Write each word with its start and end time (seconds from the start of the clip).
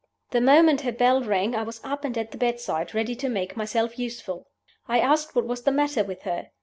"The 0.31 0.41
moment 0.41 0.81
her 0.81 0.91
bell 0.91 1.21
rang 1.21 1.53
I 1.53 1.61
was 1.61 1.79
up 1.83 2.03
and 2.03 2.17
at 2.17 2.31
the 2.31 2.37
bedside, 2.39 2.95
ready 2.95 3.13
to 3.17 3.29
make 3.29 3.55
myself 3.55 3.99
useful. 3.99 4.47
"I 4.87 4.99
asked 4.99 5.35
what 5.35 5.45
was 5.45 5.61
the 5.61 5.71
matter 5.71 6.03
with 6.03 6.23
her. 6.23 6.49